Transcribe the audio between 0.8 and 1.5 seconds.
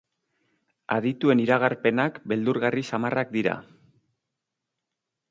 Adituen